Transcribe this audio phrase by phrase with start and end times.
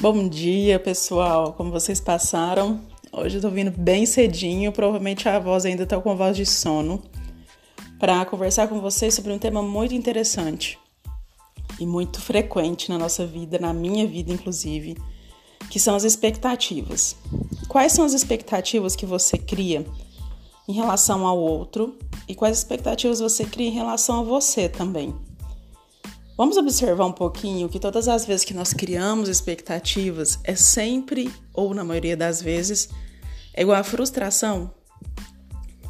[0.00, 1.54] Bom dia, pessoal.
[1.54, 2.80] Como vocês passaram?
[3.10, 7.02] Hoje eu tô vindo bem cedinho, provavelmente a voz ainda tá com voz de sono,
[7.98, 10.78] para conversar com vocês sobre um tema muito interessante
[11.80, 14.96] e muito frequente na nossa vida, na minha vida inclusive,
[15.68, 17.16] que são as expectativas.
[17.66, 19.84] Quais são as expectativas que você cria
[20.68, 25.12] em relação ao outro e quais expectativas você cria em relação a você também?
[26.38, 31.74] Vamos observar um pouquinho que todas as vezes que nós criamos expectativas é sempre, ou
[31.74, 32.88] na maioria das vezes,
[33.52, 34.72] é igual a frustração.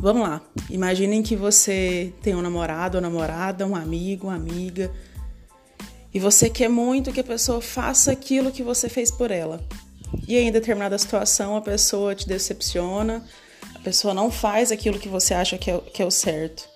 [0.00, 0.40] Vamos lá.
[0.70, 4.90] Imaginem que você tem um namorado ou namorada, um amigo, uma amiga,
[6.14, 9.62] e você quer muito que a pessoa faça aquilo que você fez por ela.
[10.26, 13.22] E em determinada situação, a pessoa te decepciona,
[13.74, 16.66] a pessoa não faz aquilo que você acha que é, que é o certo,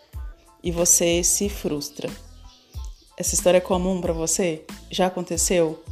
[0.63, 2.11] e você se frustra.
[3.17, 4.65] Essa história é comum para você?
[4.91, 5.83] Já aconteceu?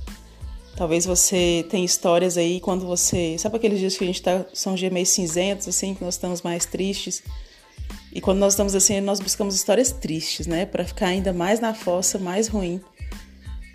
[0.76, 3.36] Talvez você tenha histórias aí quando você.
[3.38, 4.46] Sabe aqueles dias que a gente tá.
[4.54, 7.22] São dias meio cinzentos, assim, que nós estamos mais tristes.
[8.12, 10.64] E quando nós estamos assim, nós buscamos histórias tristes, né?
[10.64, 12.80] Para ficar ainda mais na fossa, mais ruim.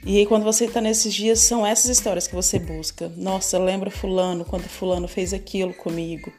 [0.04, 3.12] E aí, quando você tá nesses dias, são essas histórias que você busca.
[3.16, 6.32] Nossa, lembra Fulano, quando Fulano fez aquilo comigo.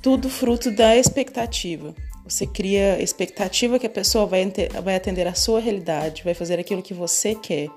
[0.00, 1.94] Tudo fruto da expectativa.
[2.26, 4.50] Você cria expectativa que a pessoa vai,
[4.82, 7.68] vai atender a sua realidade, vai fazer aquilo que você quer,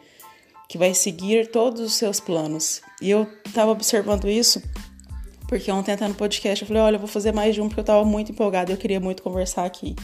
[0.69, 2.81] que vai seguir todos os seus planos.
[3.01, 4.61] E eu estava observando isso
[5.47, 7.83] porque ontem no podcast eu falei, olha, eu vou fazer mais de um porque eu
[7.83, 9.95] estava muito empolgada, eu queria muito conversar aqui.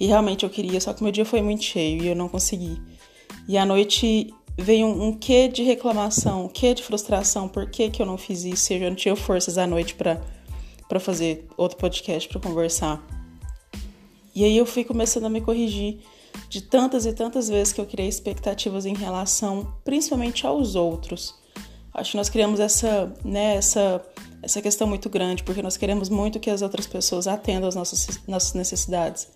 [0.00, 2.80] E realmente eu queria, só que meu dia foi muito cheio e eu não consegui.
[3.46, 7.90] E à noite veio um, um quê de reclamação, um quê de frustração, por que,
[7.90, 8.72] que eu não fiz isso?
[8.72, 13.17] Eu não tinha forças à noite para fazer outro podcast, para conversar.
[14.38, 15.98] E aí eu fui começando a me corrigir
[16.48, 21.34] de tantas e tantas vezes que eu criei expectativas em relação, principalmente aos outros.
[21.92, 24.00] Acho que nós criamos essa, né, essa,
[24.40, 28.20] essa questão muito grande, porque nós queremos muito que as outras pessoas atendam às nossas,
[28.28, 29.26] nossas necessidades.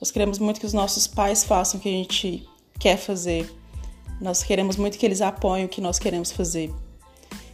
[0.00, 2.48] Nós queremos muito que os nossos pais façam o que a gente
[2.80, 3.54] quer fazer.
[4.18, 6.72] Nós queremos muito que eles apoiem o que nós queremos fazer.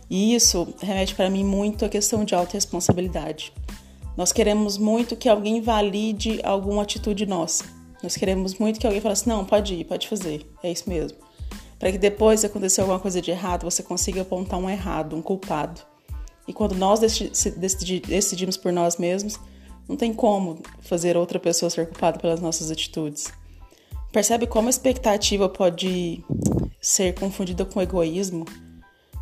[0.08, 3.52] E isso remete para mim muito à questão de autorresponsabilidade.
[4.16, 7.64] Nós queremos muito que alguém valide alguma atitude nossa.
[8.02, 11.18] Nós queremos muito que alguém fale assim: não, pode ir, pode fazer, é isso mesmo.
[11.78, 15.22] Para que depois, se acontecer alguma coisa de errado, você consiga apontar um errado, um
[15.22, 15.80] culpado.
[16.46, 19.38] E quando nós decidimos por nós mesmos,
[19.88, 23.32] não tem como fazer outra pessoa ser culpada pelas nossas atitudes.
[24.12, 26.24] Percebe como a expectativa pode
[26.80, 28.44] ser confundida com egoísmo?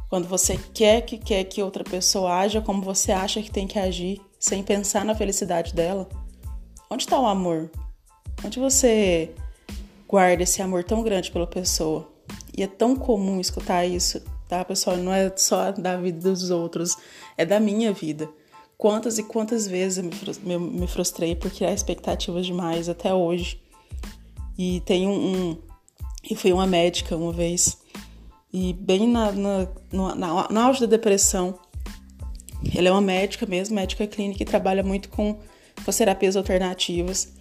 [0.09, 3.79] Quando você quer que quer que outra pessoa haja como você acha que tem que
[3.79, 6.09] agir, sem pensar na felicidade dela,
[6.91, 7.71] onde está o amor?
[8.45, 9.31] Onde você
[10.09, 12.11] guarda esse amor tão grande pela pessoa?
[12.55, 14.97] E é tão comum escutar isso, tá, pessoal?
[14.97, 16.97] Não é só da vida dos outros,
[17.39, 18.29] é da minha vida.
[18.77, 20.05] Quantas e quantas vezes
[20.45, 23.63] eu me frustrei por criar expectativas demais até hoje.
[24.59, 25.13] E tem um,
[25.53, 25.59] um
[26.29, 27.79] e fui uma médica uma vez
[28.53, 31.59] e bem na, na, na, na auge da depressão,
[32.75, 37.33] ela é uma médica mesmo, médica clínica, e trabalha muito com, com as terapias alternativas.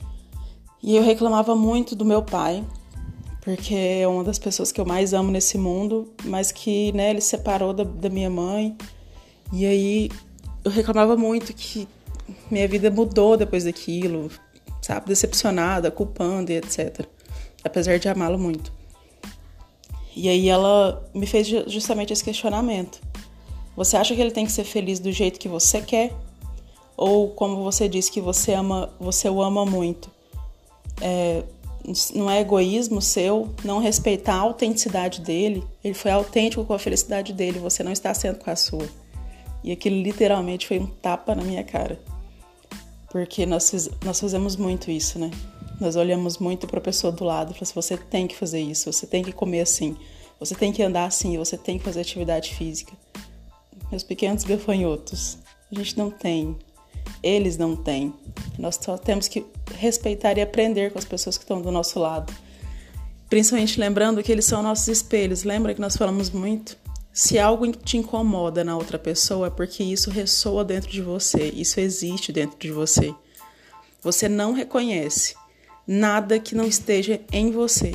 [0.84, 2.64] E eu reclamava muito do meu pai,
[3.42, 7.22] porque é uma das pessoas que eu mais amo nesse mundo, mas que né, ele
[7.22, 8.76] se separou da, da minha mãe.
[9.54, 10.10] E aí
[10.64, 11.88] eu reclamava muito que
[12.50, 14.32] minha vida mudou depois daquilo,
[14.82, 15.08] sabe?
[15.08, 17.06] Decepcionada, culpando e etc.
[17.64, 18.72] Apesar de amá-lo muito.
[20.16, 23.02] E aí ela me fez justamente esse questionamento.
[23.76, 26.14] Você acha que ele tem que ser feliz do jeito que você quer?
[26.98, 30.12] Ou como você disse que você ama, você o ama muito?
[31.00, 31.44] É,
[32.14, 35.64] não é egoísmo seu não respeitar a autenticidade dele?
[35.84, 38.88] Ele foi autêntico com a felicidade dele, você não está sendo com a sua.
[39.64, 42.00] E aquilo literalmente foi um tapa na minha cara.
[43.10, 45.32] Porque nós, nós fazemos muito isso, né?
[45.80, 48.62] Nós olhamos muito para a pessoa do lado e falamos assim, você tem que fazer
[48.62, 49.98] isso, você tem que comer assim,
[50.40, 52.94] você tem que andar assim, você tem que fazer atividade física.
[53.92, 55.38] Meus pequenos gafanhotos,
[55.72, 56.58] a gente não tem,
[57.22, 58.14] eles não têm.
[58.58, 59.46] Nós só temos que
[59.76, 62.34] respeitar e aprender com as pessoas que estão do nosso lado.
[63.30, 65.44] Principalmente lembrando que eles são nossos espelhos.
[65.44, 66.78] Lembra que nós falamos muito?
[67.14, 71.80] Se algo te incomoda na outra pessoa, é porque isso ressoa dentro de você, isso
[71.80, 73.14] existe dentro de você.
[74.02, 75.36] Você não reconhece,
[75.86, 77.94] nada que não esteja em você.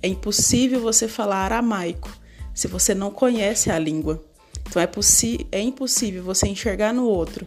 [0.00, 2.10] É impossível você falar aramaico
[2.54, 4.22] se você não conhece a língua.
[4.68, 4.88] Então é,
[5.50, 7.46] é impossível você enxergar no outro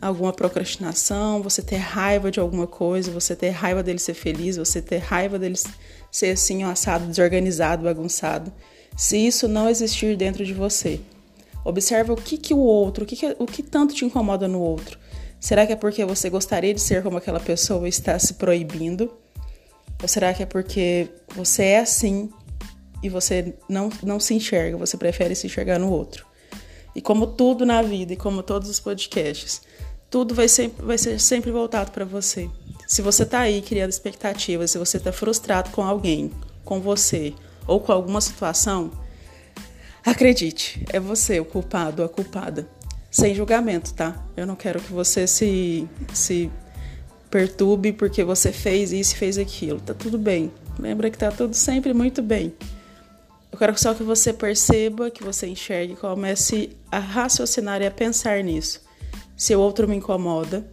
[0.00, 4.80] alguma procrastinação, você ter raiva de alguma coisa, você ter raiva dele ser feliz, você
[4.80, 5.56] ter raiva dele
[6.10, 8.52] ser assim, assado, desorganizado, bagunçado.
[8.96, 11.00] Se isso não existir dentro de você,
[11.64, 14.60] observa o que, que o outro, o que, que, o que tanto te incomoda no
[14.60, 14.98] outro.
[15.40, 19.12] Será que é porque você gostaria de ser como aquela pessoa e está se proibindo?
[20.00, 22.30] Ou será que é porque você é assim
[23.02, 26.27] e você não, não se enxerga, você prefere se enxergar no outro?
[26.98, 29.62] E como tudo na vida e como todos os podcasts,
[30.10, 32.50] tudo vai, sempre, vai ser sempre voltado para você.
[32.88, 36.32] Se você está aí criando expectativas, se você está frustrado com alguém,
[36.64, 37.34] com você
[37.68, 38.90] ou com alguma situação,
[40.04, 42.68] acredite, é você o culpado, a culpada.
[43.12, 44.20] Sem julgamento, tá?
[44.36, 46.50] Eu não quero que você se, se
[47.30, 49.80] perturbe porque você fez isso e fez aquilo.
[49.80, 50.50] Tá tudo bem.
[50.76, 52.52] Lembra que tá tudo sempre muito bem.
[53.58, 58.40] Eu quero só que você perceba, que você enxergue, comece a raciocinar e a pensar
[58.44, 58.80] nisso.
[59.36, 60.64] Se o outro me incomoda,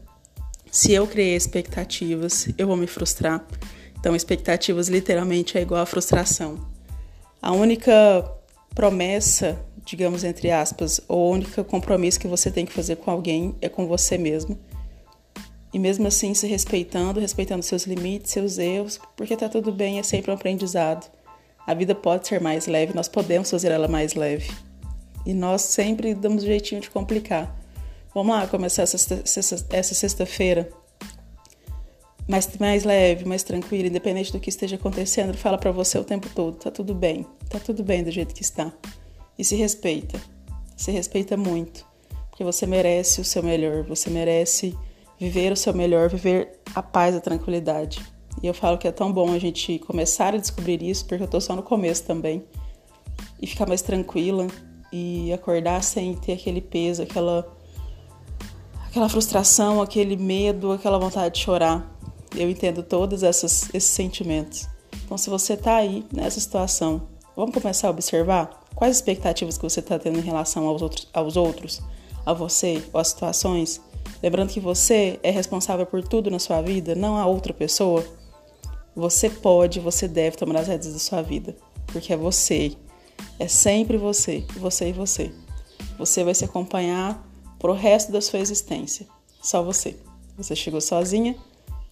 [0.70, 3.44] se eu criei expectativas, eu vou me frustrar.
[4.00, 6.64] Então, expectativas literalmente é igual a frustração.
[7.42, 7.92] A única
[8.76, 13.56] promessa, digamos entre aspas, ou o único compromisso que você tem que fazer com alguém
[13.62, 14.60] é com você mesmo.
[15.74, 20.04] E mesmo assim, se respeitando, respeitando seus limites, seus erros, porque tá tudo bem, é
[20.04, 21.10] sempre um aprendizado.
[21.66, 24.52] A vida pode ser mais leve, nós podemos fazer ela mais leve.
[25.26, 27.56] E nós sempre damos um jeitinho de complicar.
[28.14, 28.98] Vamos lá começar essa
[29.96, 30.70] sexta-feira
[32.28, 36.28] mais, mais leve, mais tranquila, independente do que esteja acontecendo, fala para você o tempo
[36.34, 38.72] todo, tá tudo bem, tá tudo bem do jeito que está.
[39.38, 40.20] E se respeita,
[40.76, 41.86] se respeita muito,
[42.30, 44.76] porque você merece o seu melhor, você merece
[45.20, 48.02] viver o seu melhor, viver a paz, a tranquilidade.
[48.42, 51.28] E eu falo que é tão bom a gente começar a descobrir isso, porque eu
[51.28, 52.44] tô só no começo também,
[53.42, 54.48] e ficar mais tranquila
[54.92, 57.56] e acordar sem ter aquele peso, aquela
[58.88, 61.94] aquela frustração, aquele medo, aquela vontade de chorar.
[62.34, 64.70] Eu entendo todos esses, esses sentimentos.
[65.04, 67.02] Então, se você está aí nessa situação,
[67.36, 71.36] vamos começar a observar quais expectativas que você está tendo em relação aos outros, aos
[71.36, 71.82] outros,
[72.26, 73.82] a você ou às situações.
[74.24, 78.04] Lembrando que você é responsável por tudo na sua vida, não a outra pessoa.
[78.96, 81.56] Você pode, você deve tomar as rédeas da sua vida,
[81.88, 82.76] porque é você.
[83.38, 85.32] É sempre você, você e você.
[85.98, 87.22] Você vai se acompanhar
[87.60, 89.06] pro resto da sua existência.
[89.42, 89.98] Só você.
[90.38, 91.36] Você chegou sozinha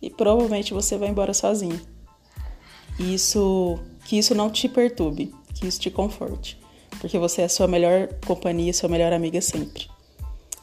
[0.01, 1.81] e provavelmente você vai embora sozinha.
[2.99, 6.59] Isso, que isso não te perturbe, que isso te conforte,
[6.99, 9.87] porque você é a sua melhor companhia, sua melhor amiga sempre.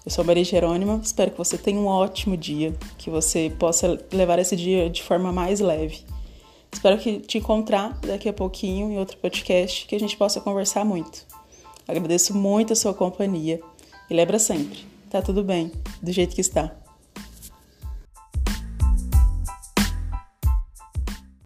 [0.05, 4.39] Eu sou Maria Jerônima, espero que você tenha um ótimo dia, que você possa levar
[4.39, 6.05] esse dia de forma mais leve.
[6.73, 10.85] Espero que te encontrar daqui a pouquinho em outro podcast que a gente possa conversar
[10.85, 11.27] muito.
[11.87, 13.61] Agradeço muito a sua companhia
[14.09, 16.73] e lembra sempre, Tá tudo bem, do jeito que está.